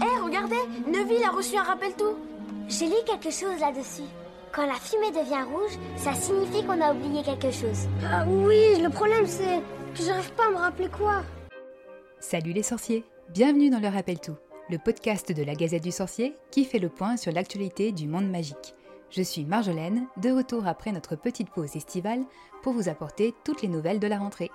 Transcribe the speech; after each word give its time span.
Hé, 0.00 0.22
regardez 0.24 0.56
Neville 0.86 1.22
a 1.24 1.30
reçu 1.30 1.56
un 1.56 1.62
rappel 1.62 1.92
tout 1.94 2.16
J'ai 2.68 2.86
lu 2.86 2.94
quelque 3.06 3.30
chose 3.30 3.60
là-dessus. 3.60 4.08
Quand 4.50 4.66
la 4.66 4.74
fumée 4.74 5.10
devient 5.10 5.42
rouge, 5.42 5.78
ça 5.96 6.14
signifie 6.14 6.64
qu'on 6.64 6.80
a 6.80 6.94
oublié 6.94 7.22
quelque 7.22 7.50
chose. 7.50 7.88
Ah 8.10 8.24
oui, 8.26 8.80
le 8.80 8.88
problème 8.88 9.26
c'est 9.26 9.60
que 9.94 10.02
j'arrive 10.02 10.32
pas 10.32 10.46
à 10.46 10.50
me 10.50 10.56
rappeler 10.56 10.88
quoi. 10.88 11.22
Salut 12.20 12.52
les 12.52 12.62
sorciers 12.62 13.04
Bienvenue 13.28 13.68
dans 13.68 13.80
le 13.80 13.88
Rappel 13.88 14.18
Tout, 14.18 14.36
le 14.70 14.78
podcast 14.78 15.30
de 15.30 15.42
la 15.42 15.54
Gazette 15.54 15.82
du 15.82 15.90
Sorcier 15.92 16.34
qui 16.50 16.64
fait 16.64 16.78
le 16.78 16.88
point 16.88 17.18
sur 17.18 17.32
l'actualité 17.32 17.92
du 17.92 18.08
monde 18.08 18.30
magique. 18.30 18.74
Je 19.10 19.22
suis 19.22 19.44
Marjolaine, 19.44 20.06
de 20.16 20.30
retour 20.30 20.66
après 20.66 20.92
notre 20.92 21.16
petite 21.16 21.50
pause 21.50 21.76
estivale 21.76 22.24
pour 22.62 22.72
vous 22.72 22.88
apporter 22.88 23.34
toutes 23.44 23.60
les 23.60 23.68
nouvelles 23.68 24.00
de 24.00 24.06
la 24.06 24.18
rentrée. 24.18 24.50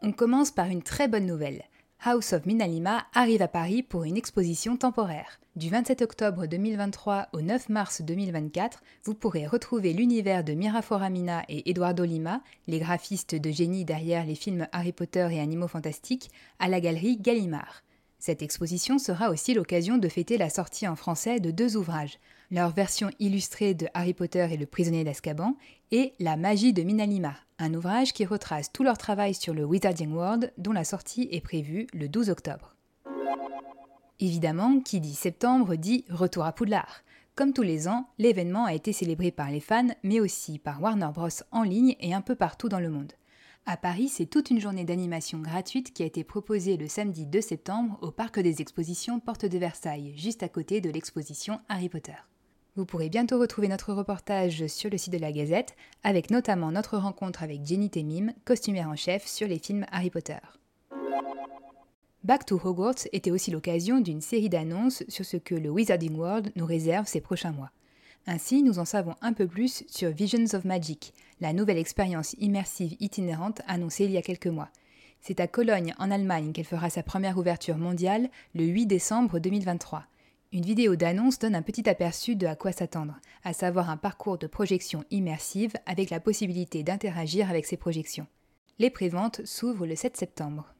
On 0.00 0.12
commence 0.12 0.50
par 0.50 0.66
une 0.66 0.82
très 0.82 1.08
bonne 1.08 1.26
nouvelle. 1.26 1.64
House 2.06 2.34
of 2.34 2.44
Minalima 2.44 3.06
arrive 3.14 3.40
à 3.40 3.48
Paris 3.48 3.82
pour 3.82 4.04
une 4.04 4.18
exposition 4.18 4.76
temporaire. 4.76 5.40
Du 5.56 5.70
27 5.70 6.02
octobre 6.02 6.44
2023 6.44 7.28
au 7.32 7.40
9 7.40 7.70
mars 7.70 8.02
2024, 8.02 8.82
vous 9.04 9.14
pourrez 9.14 9.46
retrouver 9.46 9.94
l'univers 9.94 10.44
de 10.44 10.52
Mira 10.52 10.82
Foramina 10.82 11.44
et 11.48 11.70
Eduardo 11.70 12.04
Lima, 12.04 12.42
les 12.66 12.78
graphistes 12.78 13.34
de 13.34 13.50
génie 13.50 13.86
derrière 13.86 14.26
les 14.26 14.34
films 14.34 14.68
Harry 14.72 14.92
Potter 14.92 15.26
et 15.30 15.40
Animaux 15.40 15.66
Fantastiques, 15.66 16.30
à 16.58 16.68
la 16.68 16.78
galerie 16.78 17.16
Gallimard. 17.16 17.82
Cette 18.26 18.40
exposition 18.40 18.98
sera 18.98 19.28
aussi 19.28 19.52
l'occasion 19.52 19.98
de 19.98 20.08
fêter 20.08 20.38
la 20.38 20.48
sortie 20.48 20.88
en 20.88 20.96
français 20.96 21.40
de 21.40 21.50
deux 21.50 21.76
ouvrages, 21.76 22.18
leur 22.50 22.70
version 22.70 23.10
illustrée 23.20 23.74
de 23.74 23.86
Harry 23.92 24.14
Potter 24.14 24.48
et 24.50 24.56
le 24.56 24.64
prisonnier 24.64 25.04
d'Azkaban 25.04 25.58
et 25.90 26.14
La 26.18 26.38
magie 26.38 26.72
de 26.72 26.82
Minalima, 26.82 27.34
un 27.58 27.74
ouvrage 27.74 28.14
qui 28.14 28.24
retrace 28.24 28.72
tout 28.72 28.82
leur 28.82 28.96
travail 28.96 29.34
sur 29.34 29.52
le 29.52 29.66
Wizarding 29.66 30.10
World 30.14 30.54
dont 30.56 30.72
la 30.72 30.84
sortie 30.84 31.28
est 31.32 31.42
prévue 31.42 31.86
le 31.92 32.08
12 32.08 32.30
octobre. 32.30 32.74
Évidemment, 34.20 34.80
qui 34.80 35.00
dit 35.00 35.14
septembre 35.14 35.74
dit 35.74 36.06
retour 36.08 36.46
à 36.46 36.52
Poudlard. 36.52 37.02
Comme 37.34 37.52
tous 37.52 37.60
les 37.60 37.88
ans, 37.88 38.08
l'événement 38.16 38.64
a 38.64 38.72
été 38.72 38.94
célébré 38.94 39.32
par 39.32 39.50
les 39.50 39.60
fans, 39.60 39.88
mais 40.02 40.20
aussi 40.20 40.58
par 40.58 40.80
Warner 40.80 41.10
Bros. 41.12 41.28
en 41.52 41.62
ligne 41.62 41.94
et 42.00 42.14
un 42.14 42.22
peu 42.22 42.36
partout 42.36 42.70
dans 42.70 42.80
le 42.80 42.88
monde. 42.88 43.12
À 43.66 43.78
Paris, 43.78 44.08
c'est 44.08 44.26
toute 44.26 44.50
une 44.50 44.60
journée 44.60 44.84
d'animation 44.84 45.38
gratuite 45.38 45.94
qui 45.94 46.02
a 46.02 46.06
été 46.06 46.22
proposée 46.22 46.76
le 46.76 46.86
samedi 46.86 47.24
2 47.24 47.40
septembre 47.40 47.98
au 48.02 48.10
Parc 48.10 48.38
des 48.38 48.60
Expositions 48.60 49.20
Porte 49.20 49.46
de 49.46 49.56
Versailles, 49.56 50.12
juste 50.18 50.42
à 50.42 50.50
côté 50.50 50.82
de 50.82 50.90
l'exposition 50.90 51.60
Harry 51.70 51.88
Potter. 51.88 52.12
Vous 52.76 52.84
pourrez 52.84 53.08
bientôt 53.08 53.40
retrouver 53.40 53.68
notre 53.68 53.94
reportage 53.94 54.66
sur 54.66 54.90
le 54.90 54.98
site 54.98 55.14
de 55.14 55.18
la 55.18 55.32
Gazette, 55.32 55.76
avec 56.02 56.30
notamment 56.30 56.72
notre 56.72 56.98
rencontre 56.98 57.42
avec 57.42 57.64
Jenny 57.64 57.88
Temim, 57.88 58.34
costumière 58.44 58.90
en 58.90 58.96
chef 58.96 59.26
sur 59.26 59.48
les 59.48 59.58
films 59.58 59.86
Harry 59.90 60.10
Potter. 60.10 60.40
Back 62.22 62.44
to 62.44 62.60
Hogwarts 62.62 63.08
était 63.12 63.30
aussi 63.30 63.50
l'occasion 63.50 64.00
d'une 64.00 64.20
série 64.20 64.50
d'annonces 64.50 65.04
sur 65.08 65.24
ce 65.24 65.38
que 65.38 65.54
le 65.54 65.70
Wizarding 65.70 66.16
World 66.16 66.52
nous 66.54 66.66
réserve 66.66 67.06
ces 67.06 67.22
prochains 67.22 67.52
mois. 67.52 67.70
Ainsi, 68.26 68.62
nous 68.62 68.78
en 68.78 68.84
savons 68.84 69.14
un 69.22 69.32
peu 69.32 69.46
plus 69.46 69.84
sur 69.86 70.10
Visions 70.10 70.54
of 70.54 70.64
Magic, 70.66 71.14
la 71.40 71.52
nouvelle 71.52 71.78
expérience 71.78 72.34
immersive 72.38 72.96
itinérante 73.00 73.62
annoncée 73.66 74.04
il 74.04 74.10
y 74.10 74.16
a 74.16 74.22
quelques 74.22 74.46
mois. 74.46 74.70
C'est 75.20 75.40
à 75.40 75.46
Cologne, 75.46 75.94
en 75.98 76.10
Allemagne, 76.10 76.52
qu'elle 76.52 76.64
fera 76.64 76.90
sa 76.90 77.02
première 77.02 77.38
ouverture 77.38 77.78
mondiale 77.78 78.28
le 78.54 78.64
8 78.64 78.86
décembre 78.86 79.38
2023. 79.38 80.04
Une 80.52 80.64
vidéo 80.64 80.96
d'annonce 80.96 81.38
donne 81.38 81.54
un 81.54 81.62
petit 81.62 81.88
aperçu 81.88 82.36
de 82.36 82.46
à 82.46 82.54
quoi 82.54 82.72
s'attendre, 82.72 83.18
à 83.42 83.52
savoir 83.52 83.90
un 83.90 83.96
parcours 83.96 84.38
de 84.38 84.46
projection 84.46 85.02
immersive 85.10 85.72
avec 85.86 86.10
la 86.10 86.20
possibilité 86.20 86.82
d'interagir 86.82 87.50
avec 87.50 87.66
ces 87.66 87.76
projections. 87.76 88.26
Les 88.78 88.90
préventes 88.90 89.44
s'ouvrent 89.44 89.86
le 89.86 89.96
7 89.96 90.16
septembre. 90.16 90.74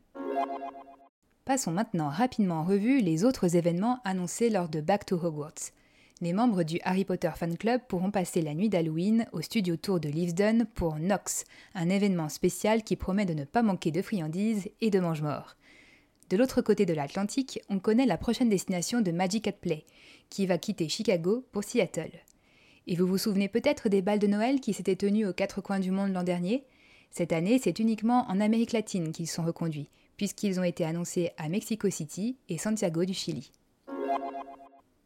Passons 1.44 1.72
maintenant 1.72 2.08
rapidement 2.08 2.61
en 2.61 2.64
revue 2.64 3.00
les 3.00 3.24
autres 3.24 3.56
événements 3.56 4.00
annoncés 4.05 4.50
lors 4.50 4.68
de 4.68 4.80
Back 4.80 5.06
to 5.06 5.16
Hogwarts 5.16 5.72
les 6.20 6.32
membres 6.32 6.62
du 6.62 6.78
Harry 6.84 7.04
Potter 7.04 7.30
Fan 7.34 7.56
Club 7.56 7.80
pourront 7.88 8.10
passer 8.10 8.40
la 8.40 8.54
nuit 8.54 8.68
d'Halloween 8.68 9.26
au 9.32 9.42
studio 9.42 9.76
tour 9.76 9.98
de 9.98 10.08
Leavesden 10.08 10.66
pour 10.74 10.96
Nox, 10.96 11.44
un 11.74 11.89
événement 11.89 12.28
spécial 12.28 12.84
qui 12.84 12.96
promet 12.96 13.27
de 13.27 13.34
ne 13.34 13.44
pas 13.44 13.62
manquer 13.62 13.90
de 13.90 14.02
friandises 14.02 14.70
et 14.80 14.90
de 14.90 15.00
mange-morts. 15.00 15.56
De 16.30 16.36
l'autre 16.36 16.62
côté 16.62 16.86
de 16.86 16.94
l'Atlantique, 16.94 17.61
on 17.68 17.78
connaît 17.78 18.06
la 18.06 18.16
prochaine 18.16 18.48
destination 18.48 19.00
de 19.00 19.11
Magic 19.11 19.48
at 19.48 19.52
Play, 19.52 19.84
qui 20.30 20.46
va 20.46 20.56
quitter 20.56 20.89
Chicago 20.89 21.44
pour 21.52 21.64
Seattle. 21.64 22.12
Et 22.86 22.96
vous 22.96 23.06
vous 23.06 23.18
souvenez 23.18 23.48
peut-être 23.48 23.89
des 23.89 24.00
balles 24.00 24.18
de 24.18 24.27
Noël 24.27 24.60
qui 24.60 24.72
s'étaient 24.72 24.96
tenues 24.96 25.27
aux 25.27 25.33
quatre 25.33 25.60
coins 25.60 25.80
du 25.80 25.90
monde 25.90 26.12
l'an 26.12 26.22
dernier? 26.22 26.64
Cette 27.10 27.33
année, 27.33 27.58
c'est 27.62 27.78
uniquement 27.78 28.24
en 28.28 28.40
Amérique 28.40 28.72
latine 28.72 29.12
qu'ils 29.12 29.28
sont 29.28 29.44
reconduits, 29.44 29.90
puisqu'ils 30.16 30.58
ont 30.60 30.64
été 30.64 30.84
annoncés 30.84 31.33
à 31.36 31.48
Mexico 31.48 31.90
City 31.90 32.36
et 32.48 32.58
Santiago 32.58 33.05
du 33.05 33.14
Chili. 33.14 33.52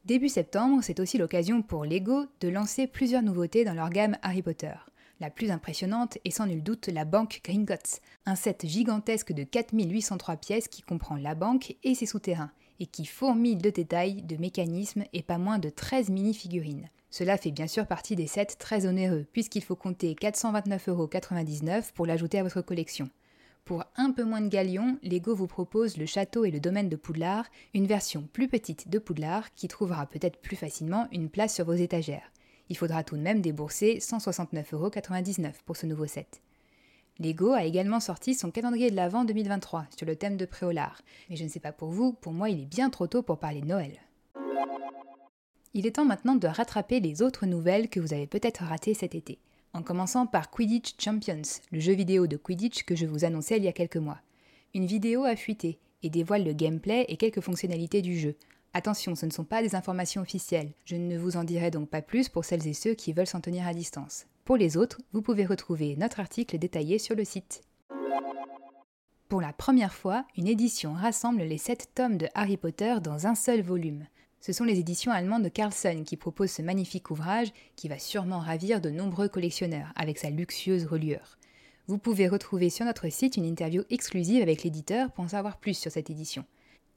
Début 0.08 0.30
septembre, 0.30 0.78
c'est 0.80 1.00
aussi 1.00 1.18
l'occasion 1.18 1.60
pour 1.60 1.84
Lego 1.84 2.24
de 2.40 2.48
lancer 2.48 2.86
plusieurs 2.86 3.20
nouveautés 3.20 3.66
dans 3.66 3.74
leur 3.74 3.90
gamme 3.90 4.16
Harry 4.22 4.40
Potter. 4.40 4.72
La 5.20 5.28
plus 5.28 5.50
impressionnante 5.50 6.16
est 6.24 6.30
sans 6.30 6.46
nul 6.46 6.62
doute 6.62 6.88
la 6.88 7.04
banque 7.04 7.42
Gringotts, 7.44 8.00
un 8.24 8.34
set 8.34 8.64
gigantesque 8.66 9.34
de 9.34 9.44
4803 9.44 10.36
pièces 10.36 10.68
qui 10.68 10.80
comprend 10.80 11.16
la 11.16 11.34
banque 11.34 11.76
et 11.82 11.94
ses 11.94 12.06
souterrains, 12.06 12.52
et 12.80 12.86
qui 12.86 13.04
fourmille 13.04 13.56
de 13.56 13.68
détails, 13.68 14.22
de 14.22 14.38
mécanismes 14.38 15.04
et 15.12 15.22
pas 15.22 15.36
moins 15.36 15.58
de 15.58 15.68
13 15.68 16.08
mini-figurines. 16.08 16.88
Cela 17.10 17.36
fait 17.36 17.50
bien 17.50 17.66
sûr 17.66 17.86
partie 17.86 18.16
des 18.16 18.28
sets 18.28 18.56
très 18.58 18.86
onéreux, 18.86 19.26
puisqu'il 19.34 19.62
faut 19.62 19.76
compter 19.76 20.14
429,99€ 20.14 21.92
pour 21.92 22.06
l'ajouter 22.06 22.38
à 22.38 22.44
votre 22.44 22.62
collection. 22.62 23.10
Pour 23.68 23.84
un 23.96 24.12
peu 24.12 24.24
moins 24.24 24.40
de 24.40 24.48
galions, 24.48 24.96
Lego 25.02 25.34
vous 25.34 25.46
propose 25.46 25.98
le 25.98 26.06
château 26.06 26.46
et 26.46 26.50
le 26.50 26.58
domaine 26.58 26.88
de 26.88 26.96
Poudlard, 26.96 27.44
une 27.74 27.86
version 27.86 28.26
plus 28.32 28.48
petite 28.48 28.88
de 28.88 28.98
Poudlard 28.98 29.52
qui 29.52 29.68
trouvera 29.68 30.06
peut-être 30.06 30.40
plus 30.40 30.56
facilement 30.56 31.06
une 31.12 31.28
place 31.28 31.54
sur 31.54 31.66
vos 31.66 31.74
étagères. 31.74 32.32
Il 32.70 32.78
faudra 32.78 33.04
tout 33.04 33.18
de 33.18 33.20
même 33.20 33.42
débourser 33.42 33.98
169,99€ 33.98 35.52
pour 35.66 35.76
ce 35.76 35.84
nouveau 35.84 36.06
set. 36.06 36.40
Lego 37.18 37.52
a 37.52 37.64
également 37.64 38.00
sorti 38.00 38.32
son 38.32 38.50
calendrier 38.50 38.90
de 38.90 38.96
l'Avent 38.96 39.26
2023 39.26 39.84
sur 39.94 40.06
le 40.06 40.16
thème 40.16 40.38
de 40.38 40.46
Préolard, 40.46 41.02
mais 41.28 41.36
je 41.36 41.44
ne 41.44 41.50
sais 41.50 41.60
pas 41.60 41.72
pour 41.72 41.90
vous, 41.90 42.14
pour 42.14 42.32
moi 42.32 42.48
il 42.48 42.62
est 42.62 42.64
bien 42.74 42.88
trop 42.88 43.06
tôt 43.06 43.20
pour 43.20 43.38
parler 43.38 43.60
de 43.60 43.66
Noël. 43.66 44.00
Il 45.74 45.86
est 45.86 45.96
temps 45.96 46.06
maintenant 46.06 46.36
de 46.36 46.48
rattraper 46.48 47.00
les 47.00 47.20
autres 47.20 47.44
nouvelles 47.44 47.90
que 47.90 48.00
vous 48.00 48.14
avez 48.14 48.26
peut-être 48.26 48.64
ratées 48.64 48.94
cet 48.94 49.14
été 49.14 49.38
en 49.72 49.82
commençant 49.82 50.26
par 50.26 50.50
Quidditch 50.50 50.94
Champions, 50.98 51.42
le 51.70 51.80
jeu 51.80 51.92
vidéo 51.92 52.26
de 52.26 52.36
Quidditch 52.36 52.84
que 52.84 52.96
je 52.96 53.06
vous 53.06 53.24
annonçais 53.24 53.56
il 53.56 53.64
y 53.64 53.68
a 53.68 53.72
quelques 53.72 53.96
mois. 53.96 54.20
Une 54.74 54.86
vidéo 54.86 55.24
a 55.24 55.36
fuité 55.36 55.78
et 56.02 56.10
dévoile 56.10 56.44
le 56.44 56.52
gameplay 56.52 57.04
et 57.08 57.16
quelques 57.16 57.40
fonctionnalités 57.40 58.02
du 58.02 58.18
jeu. 58.18 58.36
Attention, 58.74 59.14
ce 59.14 59.26
ne 59.26 59.30
sont 59.30 59.44
pas 59.44 59.62
des 59.62 59.74
informations 59.74 60.22
officielles, 60.22 60.72
je 60.84 60.96
ne 60.96 61.16
vous 61.16 61.36
en 61.36 61.44
dirai 61.44 61.70
donc 61.70 61.88
pas 61.88 62.02
plus 62.02 62.28
pour 62.28 62.44
celles 62.44 62.66
et 62.66 62.74
ceux 62.74 62.94
qui 62.94 63.12
veulent 63.12 63.26
s'en 63.26 63.40
tenir 63.40 63.66
à 63.66 63.74
distance. 63.74 64.26
Pour 64.44 64.56
les 64.56 64.76
autres, 64.76 65.00
vous 65.12 65.22
pouvez 65.22 65.46
retrouver 65.46 65.96
notre 65.96 66.20
article 66.20 66.58
détaillé 66.58 66.98
sur 66.98 67.14
le 67.14 67.24
site. 67.24 67.62
Pour 69.28 69.42
la 69.42 69.52
première 69.52 69.92
fois, 69.92 70.24
une 70.36 70.48
édition 70.48 70.94
rassemble 70.94 71.42
les 71.42 71.58
7 71.58 71.90
tomes 71.94 72.16
de 72.16 72.28
Harry 72.34 72.56
Potter 72.56 72.94
dans 73.02 73.26
un 73.26 73.34
seul 73.34 73.60
volume. 73.60 74.06
Ce 74.40 74.52
sont 74.52 74.64
les 74.64 74.78
éditions 74.78 75.12
allemandes 75.12 75.42
de 75.42 75.48
Carlsen 75.48 76.04
qui 76.04 76.16
proposent 76.16 76.52
ce 76.52 76.62
magnifique 76.62 77.10
ouvrage 77.10 77.52
qui 77.76 77.88
va 77.88 77.98
sûrement 77.98 78.38
ravir 78.38 78.80
de 78.80 78.90
nombreux 78.90 79.28
collectionneurs 79.28 79.92
avec 79.96 80.18
sa 80.18 80.30
luxueuse 80.30 80.86
reliure. 80.86 81.38
Vous 81.88 81.98
pouvez 81.98 82.28
retrouver 82.28 82.70
sur 82.70 82.84
notre 82.84 83.08
site 83.08 83.36
une 83.36 83.44
interview 83.44 83.82
exclusive 83.90 84.42
avec 84.42 84.62
l'éditeur 84.62 85.10
pour 85.10 85.24
en 85.24 85.28
savoir 85.28 85.56
plus 85.56 85.76
sur 85.76 85.90
cette 85.90 86.10
édition. 86.10 86.44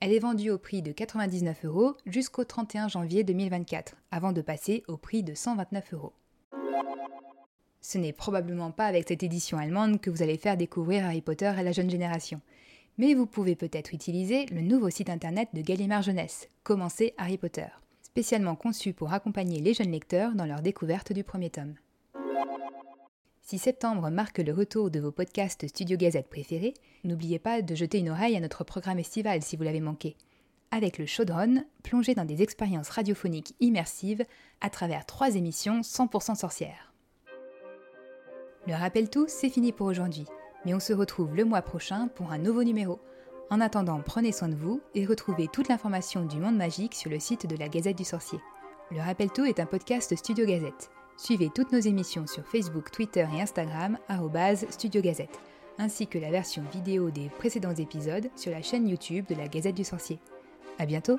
Elle 0.02 0.14
est 0.14 0.20
vendue 0.20 0.50
au 0.50 0.58
prix 0.58 0.82
de 0.82 0.92
99 0.92 1.66
euros 1.66 1.96
jusqu'au 2.06 2.44
31 2.44 2.88
janvier 2.88 3.24
2024, 3.24 3.96
avant 4.12 4.34
de 4.34 4.42
passer 4.42 4.84
au 4.88 4.98
prix 4.98 5.24
de 5.24 5.34
129 5.34 5.94
euros. 5.94 6.14
Ce 7.82 7.98
n'est 7.98 8.14
probablement 8.14 8.72
pas 8.72 8.86
avec 8.86 9.08
cette 9.08 9.24
édition 9.24 9.58
allemande 9.58 10.00
que 10.00 10.10
vous 10.10 10.22
allez 10.22 10.38
faire 10.38 10.58
découvrir 10.58 11.06
Harry 11.06 11.22
Potter 11.22 11.46
à 11.48 11.64
la 11.64 11.72
jeune 11.72 11.90
génération 11.90 12.42
mais 12.98 13.14
vous 13.14 13.26
pouvez 13.26 13.56
peut-être 13.56 13.94
utiliser 13.94 14.46
le 14.48 14.62
nouveau 14.62 14.90
site 14.90 15.10
internet 15.10 15.50
de 15.54 15.62
Gallimard 15.62 16.02
Jeunesse, 16.02 16.50
Commencez 16.64 17.14
Harry 17.18 17.38
Potter, 17.38 17.68
spécialement 18.02 18.56
conçu 18.56 18.94
pour 18.94 19.14
accompagner 19.14 19.60
les 19.60 19.74
jeunes 19.74 19.92
lecteurs 19.92 20.34
dans 20.34 20.46
leur 20.46 20.62
découverte 20.62 21.14
du 21.14 21.24
premier 21.24 21.50
tome. 21.50 21.76
Si 23.42 23.58
septembre 23.58 24.10
marque 24.10 24.40
le 24.40 24.54
retour 24.54 24.92
de 24.92 25.00
vos 25.00 25.12
podcasts 25.12 25.68
Studio 25.68 25.98
Gazette 25.98 26.30
préférés, 26.30 26.74
n'oubliez 27.04 27.40
pas 27.40 27.62
de 27.62 27.76
jeter 27.76 28.00
une 28.00 28.10
oreille 28.10 28.38
à 28.38 28.40
notre 28.40 28.64
programme 28.64 29.00
estival 29.00 29.42
si 29.42 29.58
vous 29.58 29.64
l'avez 29.64 29.82
manqué. 29.82 30.16
Avec 30.72 30.98
le 30.98 31.06
Chaudron, 31.06 31.66
plongez 31.84 32.16
dans 32.16 32.24
des 32.24 32.42
expériences 32.42 32.90
radiophoniques 32.90 33.56
immersives 33.60 34.24
à 34.62 34.70
travers 34.70 35.06
trois 35.06 35.36
émissions 35.36 35.82
100% 35.82 36.36
sorcières. 36.36 36.94
Le 38.68 38.76
rappel 38.76 39.10
tout, 39.10 39.26
c'est 39.28 39.50
fini 39.50 39.72
pour 39.74 39.88
aujourd'hui 39.88 40.26
mais 40.66 40.74
on 40.74 40.80
se 40.80 40.94
retrouve 40.94 41.36
le 41.36 41.46
mois 41.46 41.62
prochain 41.62 42.08
pour 42.16 42.32
un 42.32 42.38
nouveau 42.38 42.64
numéro. 42.64 43.00
En 43.50 43.60
attendant, 43.60 44.02
prenez 44.06 44.32
soin 44.32 44.48
de 44.48 44.56
vous 44.56 44.82
et 44.96 45.06
retrouvez 45.06 45.48
toute 45.48 45.68
l'information 45.68 46.26
du 46.26 46.38
monde 46.38 46.56
magique 46.56 46.96
sur 46.96 47.10
le 47.10 47.20
site 47.20 47.48
de 47.48 47.58
la 47.58 47.68
Gazette 47.68 47.98
du 47.98 48.06
Sorcier. 48.06 48.40
Le 48.92 49.00
Rappel 49.00 49.30
Tout 49.30 49.46
est 49.46 49.60
un 49.60 49.66
podcast 49.66 50.16
Studio 50.16 50.46
Gazette. 50.46 50.90
Suivez 51.18 51.50
toutes 51.54 51.72
nos 51.72 51.80
émissions 51.80 52.28
sur 52.28 52.46
Facebook, 52.46 52.92
Twitter 52.92 53.28
et 53.36 53.42
Instagram, 53.42 53.98
Studio 54.70 55.02
Gazette, 55.02 55.40
ainsi 55.78 56.08
que 56.08 56.18
la 56.18 56.32
version 56.32 56.64
vidéo 56.72 57.12
des 57.12 57.30
précédents 57.30 57.76
épisodes 57.76 58.30
sur 58.36 58.52
la 58.52 58.62
chaîne 58.62 58.88
YouTube 58.88 59.26
de 59.28 59.36
la 59.36 59.48
Gazette 59.48 59.76
du 59.76 59.84
Sorcier. 59.84 60.20
À 60.80 60.86
bientôt 60.86 61.18